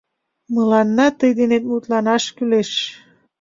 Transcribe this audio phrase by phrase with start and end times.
[0.53, 2.71] Мыланна тый денет мутланаш кӱлеш.